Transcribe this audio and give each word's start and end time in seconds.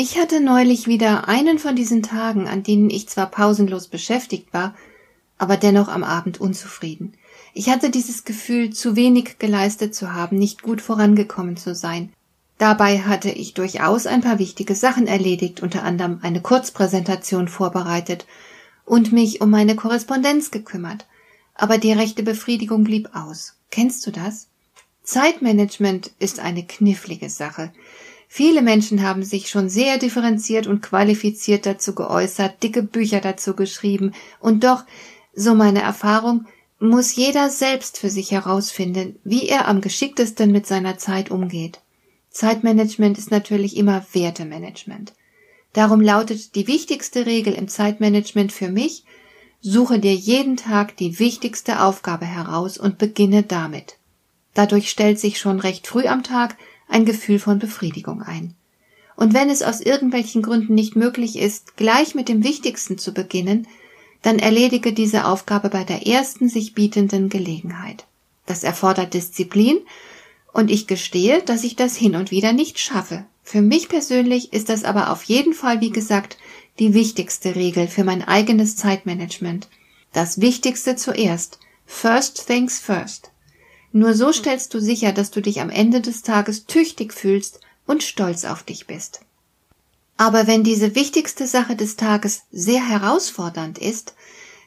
Ich 0.00 0.16
hatte 0.16 0.40
neulich 0.40 0.86
wieder 0.86 1.26
einen 1.26 1.58
von 1.58 1.74
diesen 1.74 2.04
Tagen, 2.04 2.46
an 2.46 2.62
denen 2.62 2.88
ich 2.88 3.08
zwar 3.08 3.26
pausenlos 3.26 3.88
beschäftigt 3.88 4.52
war, 4.52 4.76
aber 5.38 5.56
dennoch 5.56 5.88
am 5.88 6.04
Abend 6.04 6.40
unzufrieden. 6.40 7.14
Ich 7.52 7.68
hatte 7.68 7.90
dieses 7.90 8.22
Gefühl, 8.22 8.72
zu 8.72 8.94
wenig 8.94 9.40
geleistet 9.40 9.96
zu 9.96 10.14
haben, 10.14 10.38
nicht 10.38 10.62
gut 10.62 10.80
vorangekommen 10.80 11.56
zu 11.56 11.74
sein. 11.74 12.12
Dabei 12.58 13.00
hatte 13.00 13.30
ich 13.30 13.54
durchaus 13.54 14.06
ein 14.06 14.20
paar 14.20 14.38
wichtige 14.38 14.76
Sachen 14.76 15.08
erledigt, 15.08 15.64
unter 15.64 15.82
anderem 15.82 16.20
eine 16.22 16.42
Kurzpräsentation 16.42 17.48
vorbereitet 17.48 18.24
und 18.84 19.10
mich 19.12 19.40
um 19.40 19.50
meine 19.50 19.74
Korrespondenz 19.74 20.52
gekümmert. 20.52 21.06
Aber 21.56 21.76
die 21.76 21.90
rechte 21.90 22.22
Befriedigung 22.22 22.84
blieb 22.84 23.16
aus. 23.16 23.56
Kennst 23.72 24.06
du 24.06 24.12
das? 24.12 24.46
Zeitmanagement 25.02 26.12
ist 26.20 26.38
eine 26.38 26.64
knifflige 26.64 27.30
Sache. 27.30 27.72
Viele 28.30 28.60
Menschen 28.60 29.02
haben 29.02 29.24
sich 29.24 29.48
schon 29.48 29.70
sehr 29.70 29.98
differenziert 29.98 30.66
und 30.66 30.82
qualifiziert 30.82 31.64
dazu 31.64 31.94
geäußert, 31.94 32.62
dicke 32.62 32.82
Bücher 32.82 33.20
dazu 33.20 33.56
geschrieben, 33.56 34.12
und 34.38 34.64
doch, 34.64 34.84
so 35.34 35.54
meine 35.54 35.80
Erfahrung, 35.80 36.46
muss 36.78 37.16
jeder 37.16 37.50
selbst 37.50 37.98
für 37.98 38.10
sich 38.10 38.30
herausfinden, 38.30 39.18
wie 39.24 39.48
er 39.48 39.66
am 39.66 39.80
geschicktesten 39.80 40.52
mit 40.52 40.66
seiner 40.66 40.98
Zeit 40.98 41.30
umgeht. 41.30 41.80
Zeitmanagement 42.30 43.18
ist 43.18 43.30
natürlich 43.30 43.76
immer 43.76 44.04
Wertemanagement. 44.12 45.14
Darum 45.72 46.00
lautet 46.00 46.54
die 46.54 46.66
wichtigste 46.66 47.26
Regel 47.26 47.54
im 47.54 47.66
Zeitmanagement 47.68 48.52
für 48.52 48.68
mich, 48.68 49.04
suche 49.60 49.98
dir 49.98 50.14
jeden 50.14 50.56
Tag 50.56 50.96
die 50.96 51.18
wichtigste 51.18 51.82
Aufgabe 51.82 52.26
heraus 52.26 52.78
und 52.78 52.98
beginne 52.98 53.42
damit. 53.42 53.96
Dadurch 54.54 54.90
stellt 54.90 55.18
sich 55.18 55.38
schon 55.38 55.60
recht 55.60 55.86
früh 55.86 56.06
am 56.06 56.22
Tag 56.22 56.56
ein 56.88 57.04
Gefühl 57.04 57.38
von 57.38 57.58
Befriedigung 57.58 58.22
ein. 58.22 58.54
Und 59.16 59.34
wenn 59.34 59.50
es 59.50 59.62
aus 59.62 59.80
irgendwelchen 59.80 60.42
Gründen 60.42 60.74
nicht 60.74 60.96
möglich 60.96 61.38
ist, 61.38 61.76
gleich 61.76 62.14
mit 62.14 62.28
dem 62.28 62.44
Wichtigsten 62.44 62.98
zu 62.98 63.12
beginnen, 63.12 63.66
dann 64.22 64.38
erledige 64.38 64.92
diese 64.92 65.26
Aufgabe 65.26 65.68
bei 65.68 65.84
der 65.84 66.06
ersten 66.06 66.48
sich 66.48 66.74
bietenden 66.74 67.28
Gelegenheit. 67.28 68.06
Das 68.46 68.64
erfordert 68.64 69.14
Disziplin, 69.14 69.78
und 70.52 70.70
ich 70.70 70.86
gestehe, 70.86 71.42
dass 71.42 71.62
ich 71.62 71.76
das 71.76 71.96
hin 71.96 72.16
und 72.16 72.30
wieder 72.30 72.52
nicht 72.52 72.78
schaffe. 72.78 73.24
Für 73.44 73.62
mich 73.62 73.88
persönlich 73.88 74.52
ist 74.52 74.68
das 74.68 74.84
aber 74.84 75.10
auf 75.10 75.22
jeden 75.24 75.52
Fall, 75.52 75.80
wie 75.80 75.90
gesagt, 75.90 76.36
die 76.78 76.94
wichtigste 76.94 77.54
Regel 77.54 77.86
für 77.86 78.04
mein 78.04 78.22
eigenes 78.22 78.76
Zeitmanagement. 78.76 79.68
Das 80.12 80.40
Wichtigste 80.40 80.96
zuerst. 80.96 81.58
First 81.86 82.46
things 82.46 82.78
first. 82.78 83.30
Nur 83.92 84.14
so 84.14 84.32
stellst 84.32 84.74
du 84.74 84.80
sicher, 84.80 85.12
dass 85.12 85.30
du 85.30 85.40
dich 85.40 85.60
am 85.60 85.70
Ende 85.70 86.00
des 86.00 86.22
Tages 86.22 86.66
tüchtig 86.66 87.12
fühlst 87.14 87.60
und 87.86 88.02
stolz 88.02 88.44
auf 88.44 88.62
dich 88.62 88.86
bist. 88.86 89.20
Aber 90.16 90.46
wenn 90.46 90.64
diese 90.64 90.94
wichtigste 90.94 91.46
Sache 91.46 91.76
des 91.76 91.96
Tages 91.96 92.42
sehr 92.50 92.86
herausfordernd 92.86 93.78
ist, 93.78 94.14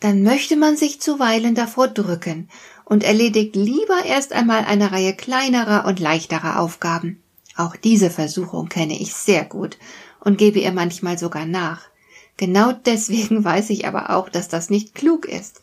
dann 0.00 0.22
möchte 0.22 0.56
man 0.56 0.76
sich 0.76 1.00
zuweilen 1.00 1.54
davor 1.54 1.88
drücken 1.88 2.48
und 2.84 3.04
erledigt 3.04 3.56
lieber 3.56 4.04
erst 4.04 4.32
einmal 4.32 4.64
eine 4.64 4.92
Reihe 4.92 5.14
kleinerer 5.14 5.86
und 5.86 6.00
leichterer 6.00 6.60
Aufgaben. 6.60 7.22
Auch 7.56 7.76
diese 7.76 8.10
Versuchung 8.10 8.68
kenne 8.68 8.98
ich 9.00 9.14
sehr 9.14 9.44
gut 9.44 9.78
und 10.20 10.38
gebe 10.38 10.58
ihr 10.58 10.72
manchmal 10.72 11.18
sogar 11.18 11.46
nach. 11.46 11.82
Genau 12.36 12.72
deswegen 12.72 13.44
weiß 13.44 13.70
ich 13.70 13.86
aber 13.86 14.10
auch, 14.10 14.28
dass 14.28 14.48
das 14.48 14.70
nicht 14.70 14.94
klug 14.94 15.26
ist. 15.26 15.60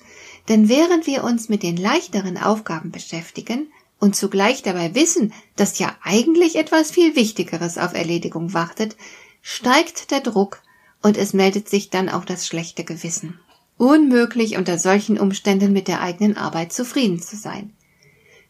Denn 0.50 0.70
während 0.70 1.08
wir 1.08 1.24
uns 1.24 1.50
mit 1.50 1.64
den 1.64 1.78
leichteren 1.78 2.38
Aufgaben 2.38 2.92
beschäftigen 2.92 3.68
und 4.00 4.16
zugleich 4.16 4.64
dabei 4.64 4.96
wissen, 4.96 5.34
dass 5.56 5.80
ja 5.80 5.96
eigentlich 6.02 6.56
etwas 6.56 6.92
viel 6.92 7.16
Wichtigeres 7.16 7.78
auf 7.78 7.94
Erledigung 7.94 8.54
wartet, 8.54 8.98
steigt 9.42 10.12
der 10.12 10.22
Druck 10.22 10.62
und 11.02 11.18
es 11.18 11.34
meldet 11.34 11.70
sich 11.70 11.90
dann 11.90 12.10
auch 12.10 12.26
das 12.26 12.48
schlechte 12.48 12.84
Gewissen. 12.84 13.40
Unmöglich 13.78 14.58
unter 14.58 14.78
solchen 14.78 15.20
Umständen 15.20 15.74
mit 15.74 15.88
der 15.88 16.02
eigenen 16.02 16.38
Arbeit 16.38 16.74
zufrieden 16.74 17.20
zu 17.20 17.36
sein. 17.36 17.74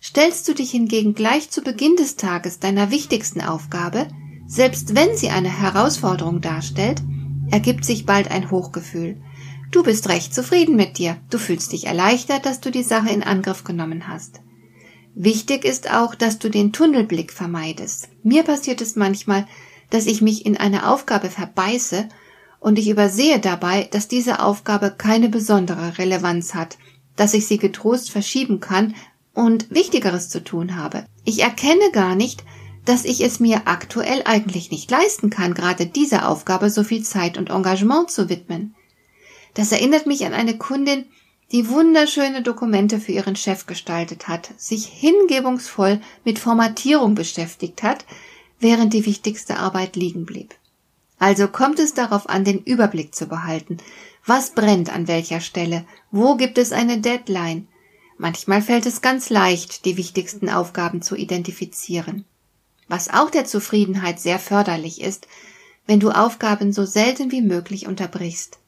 Stellst 0.01 0.47
du 0.47 0.53
dich 0.53 0.71
hingegen 0.71 1.13
gleich 1.13 1.49
zu 1.49 1.61
Beginn 1.61 1.95
des 1.95 2.15
Tages 2.15 2.59
deiner 2.59 2.89
wichtigsten 2.89 3.41
Aufgabe, 3.41 4.07
selbst 4.47 4.95
wenn 4.95 5.15
sie 5.15 5.29
eine 5.29 5.61
Herausforderung 5.61 6.41
darstellt, 6.41 7.01
ergibt 7.51 7.85
sich 7.85 8.05
bald 8.05 8.31
ein 8.31 8.51
Hochgefühl, 8.51 9.21
Du 9.71 9.83
bist 9.83 10.09
recht 10.09 10.35
zufrieden 10.35 10.75
mit 10.75 10.97
dir. 10.97 11.17
Du 11.29 11.37
fühlst 11.37 11.71
dich 11.71 11.87
erleichtert, 11.87 12.45
dass 12.45 12.59
du 12.59 12.71
die 12.71 12.83
Sache 12.83 13.09
in 13.09 13.23
Angriff 13.23 13.63
genommen 13.63 14.09
hast. 14.09 14.41
Wichtig 15.15 15.63
ist 15.63 15.91
auch, 15.91 16.13
dass 16.13 16.39
du 16.39 16.49
den 16.49 16.73
Tunnelblick 16.73 17.31
vermeidest. 17.31 18.09
Mir 18.21 18.43
passiert 18.43 18.81
es 18.81 18.97
manchmal, 18.97 19.47
dass 19.89 20.07
ich 20.07 20.21
mich 20.21 20.45
in 20.45 20.57
eine 20.57 20.89
Aufgabe 20.89 21.29
verbeiße 21.29 22.09
und 22.59 22.79
ich 22.79 22.89
übersehe 22.89 23.39
dabei, 23.39 23.87
dass 23.91 24.09
diese 24.09 24.41
Aufgabe 24.41 24.93
keine 24.97 25.29
besondere 25.29 25.97
Relevanz 25.97 26.53
hat, 26.53 26.77
dass 27.15 27.33
ich 27.33 27.47
sie 27.47 27.57
getrost 27.57 28.11
verschieben 28.11 28.59
kann 28.59 28.93
und 29.33 29.71
Wichtigeres 29.71 30.29
zu 30.29 30.43
tun 30.43 30.75
habe. 30.75 31.05
Ich 31.23 31.41
erkenne 31.41 31.91
gar 31.93 32.15
nicht, 32.15 32.43
dass 32.83 33.05
ich 33.05 33.21
es 33.21 33.39
mir 33.39 33.63
aktuell 33.65 34.21
eigentlich 34.25 34.69
nicht 34.69 34.91
leisten 34.91 35.29
kann, 35.29 35.53
gerade 35.53 35.85
dieser 35.85 36.27
Aufgabe 36.27 36.69
so 36.69 36.83
viel 36.83 37.03
Zeit 37.03 37.37
und 37.37 37.49
Engagement 37.49 38.11
zu 38.11 38.27
widmen. 38.27 38.75
Das 39.53 39.71
erinnert 39.71 40.05
mich 40.05 40.25
an 40.25 40.33
eine 40.33 40.57
Kundin, 40.57 41.05
die 41.51 41.67
wunderschöne 41.67 42.41
Dokumente 42.41 42.99
für 42.99 43.11
ihren 43.11 43.35
Chef 43.35 43.65
gestaltet 43.65 44.27
hat, 44.27 44.49
sich 44.57 44.85
hingebungsvoll 44.85 45.99
mit 46.23 46.39
Formatierung 46.39 47.15
beschäftigt 47.15 47.83
hat, 47.83 48.05
während 48.59 48.93
die 48.93 49.05
wichtigste 49.05 49.57
Arbeit 49.57 49.95
liegen 49.95 50.25
blieb. 50.25 50.55
Also 51.19 51.47
kommt 51.47 51.79
es 51.79 51.93
darauf 51.93 52.29
an, 52.29 52.45
den 52.45 52.63
Überblick 52.63 53.13
zu 53.13 53.27
behalten. 53.27 53.77
Was 54.25 54.51
brennt 54.51 54.91
an 54.91 55.07
welcher 55.07 55.41
Stelle? 55.41 55.85
Wo 56.09 56.35
gibt 56.35 56.57
es 56.57 56.71
eine 56.71 56.99
Deadline? 56.99 57.67
Manchmal 58.17 58.61
fällt 58.61 58.85
es 58.85 59.01
ganz 59.01 59.29
leicht, 59.29 59.85
die 59.85 59.97
wichtigsten 59.97 60.49
Aufgaben 60.49 61.01
zu 61.01 61.15
identifizieren. 61.15 62.25
Was 62.87 63.09
auch 63.09 63.29
der 63.29 63.45
Zufriedenheit 63.45 64.19
sehr 64.19 64.39
förderlich 64.39 65.01
ist, 65.01 65.27
wenn 65.85 65.99
du 65.99 66.11
Aufgaben 66.11 66.71
so 66.71 66.85
selten 66.85 67.31
wie 67.31 67.41
möglich 67.41 67.87
unterbrichst. 67.87 68.60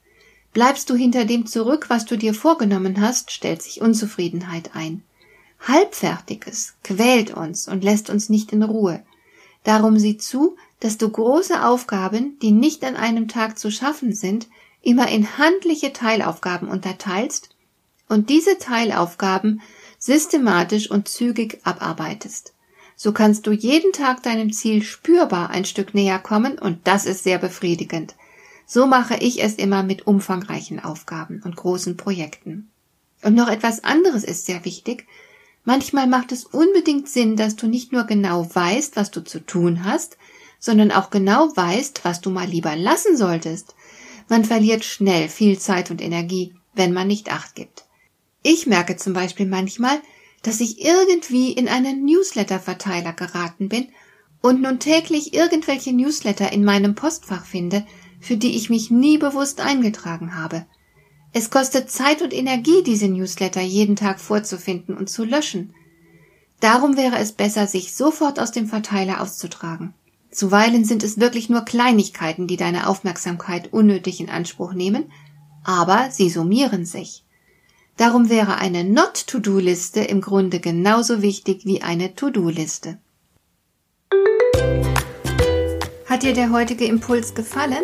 Bleibst 0.53 0.89
du 0.89 0.95
hinter 0.95 1.25
dem 1.25 1.47
zurück, 1.47 1.85
was 1.89 2.05
du 2.05 2.15
dir 2.15 2.33
vorgenommen 2.33 3.01
hast, 3.01 3.31
stellt 3.31 3.63
sich 3.63 3.81
Unzufriedenheit 3.81 4.71
ein. 4.75 5.03
Halbfertiges 5.67 6.75
quält 6.83 7.33
uns 7.33 7.67
und 7.67 7.83
lässt 7.83 8.09
uns 8.09 8.29
nicht 8.29 8.51
in 8.51 8.63
Ruhe. 8.63 9.03
Darum 9.63 9.97
sieh 9.97 10.17
zu, 10.17 10.55
dass 10.79 10.97
du 10.97 11.09
große 11.09 11.65
Aufgaben, 11.65 12.37
die 12.41 12.51
nicht 12.51 12.83
an 12.83 12.95
einem 12.95 13.27
Tag 13.27 13.57
zu 13.57 13.71
schaffen 13.71 14.13
sind, 14.13 14.47
immer 14.81 15.07
in 15.07 15.37
handliche 15.37 15.93
Teilaufgaben 15.93 16.67
unterteilst 16.67 17.49
und 18.09 18.29
diese 18.29 18.57
Teilaufgaben 18.57 19.61
systematisch 19.97 20.91
und 20.91 21.07
zügig 21.07 21.61
abarbeitest. 21.63 22.53
So 22.95 23.11
kannst 23.11 23.47
du 23.47 23.51
jeden 23.51 23.93
Tag 23.93 24.21
deinem 24.21 24.51
Ziel 24.51 24.83
spürbar 24.83 25.49
ein 25.49 25.65
Stück 25.65 25.93
näher 25.93 26.19
kommen 26.19 26.59
und 26.59 26.79
das 26.83 27.05
ist 27.05 27.23
sehr 27.23 27.39
befriedigend. 27.39 28.15
So 28.65 28.87
mache 28.87 29.15
ich 29.17 29.43
es 29.43 29.55
immer 29.55 29.83
mit 29.83 30.07
umfangreichen 30.07 30.79
Aufgaben 30.79 31.41
und 31.43 31.55
großen 31.55 31.97
Projekten. 31.97 32.71
Und 33.23 33.35
noch 33.35 33.49
etwas 33.49 33.83
anderes 33.83 34.23
ist 34.23 34.45
sehr 34.45 34.65
wichtig. 34.65 35.07
Manchmal 35.63 36.07
macht 36.07 36.31
es 36.31 36.45
unbedingt 36.45 37.07
Sinn, 37.07 37.37
dass 37.37 37.55
du 37.55 37.67
nicht 37.67 37.91
nur 37.91 38.03
genau 38.03 38.47
weißt, 38.53 38.95
was 38.95 39.11
du 39.11 39.23
zu 39.23 39.39
tun 39.39 39.85
hast, 39.85 40.17
sondern 40.59 40.91
auch 40.91 41.09
genau 41.09 41.55
weißt, 41.55 42.03
was 42.03 42.21
du 42.21 42.29
mal 42.29 42.47
lieber 42.47 42.75
lassen 42.75 43.17
solltest. 43.17 43.75
Man 44.29 44.45
verliert 44.45 44.83
schnell 44.83 45.29
viel 45.29 45.59
Zeit 45.59 45.91
und 45.91 46.01
Energie, 46.01 46.55
wenn 46.73 46.93
man 46.93 47.07
nicht 47.07 47.31
acht 47.31 47.55
gibt. 47.55 47.85
Ich 48.43 48.67
merke 48.67 48.97
zum 48.97 49.13
Beispiel 49.13 49.45
manchmal, 49.45 50.01
dass 50.41 50.59
ich 50.59 50.83
irgendwie 50.83 51.53
in 51.53 51.69
einen 51.69 52.05
Newsletter-Verteiler 52.05 53.13
geraten 53.13 53.69
bin 53.69 53.87
und 54.41 54.61
nun 54.61 54.79
täglich 54.79 55.33
irgendwelche 55.33 55.93
Newsletter 55.93 56.51
in 56.51 56.65
meinem 56.65 56.95
Postfach 56.95 57.45
finde, 57.45 57.85
für 58.23 58.37
die 58.37 58.55
ich 58.55 58.69
mich 58.69 58.89
nie 58.89 59.17
bewusst 59.17 59.59
eingetragen 59.59 60.35
habe. 60.35 60.65
Es 61.33 61.49
kostet 61.49 61.91
Zeit 61.91 62.21
und 62.21 62.33
Energie, 62.33 62.81
diese 62.83 63.09
Newsletter 63.09 63.61
jeden 63.61 63.97
Tag 63.97 64.21
vorzufinden 64.21 64.95
und 64.95 65.09
zu 65.09 65.25
löschen. 65.25 65.73
Darum 66.61 66.95
wäre 66.95 67.17
es 67.17 67.33
besser, 67.33 67.67
sich 67.67 67.93
sofort 67.93 68.39
aus 68.39 68.51
dem 68.51 68.67
Verteiler 68.67 69.19
auszutragen. 69.19 69.93
Zuweilen 70.31 70.85
sind 70.85 71.03
es 71.03 71.19
wirklich 71.19 71.49
nur 71.49 71.61
Kleinigkeiten, 71.61 72.47
die 72.47 72.55
deine 72.55 72.87
Aufmerksamkeit 72.87 73.73
unnötig 73.73 74.21
in 74.21 74.29
Anspruch 74.29 74.73
nehmen, 74.73 75.11
aber 75.65 76.09
sie 76.09 76.29
summieren 76.29 76.85
sich. 76.85 77.25
Darum 77.97 78.29
wäre 78.29 78.57
eine 78.57 78.85
Not-To-Do-Liste 78.85 79.99
im 79.99 80.21
Grunde 80.21 80.61
genauso 80.61 81.21
wichtig 81.21 81.65
wie 81.65 81.81
eine 81.81 82.15
To-Do-Liste. 82.15 82.99
Hat 86.05 86.23
dir 86.23 86.33
der 86.33 86.51
heutige 86.51 86.85
Impuls 86.85 87.33
gefallen? 87.33 87.83